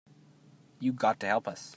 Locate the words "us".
1.47-1.69